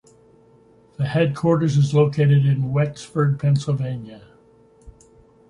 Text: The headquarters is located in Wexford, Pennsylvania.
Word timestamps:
The 0.97 1.05
headquarters 1.05 1.77
is 1.77 1.93
located 1.93 2.43
in 2.43 2.71
Wexford, 2.73 3.39
Pennsylvania. 3.39 4.23